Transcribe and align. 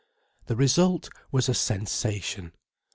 The 0.47 0.55
result 0.55 1.09
was 1.31 1.47
a 1.47 1.53
sensation. 1.53 2.53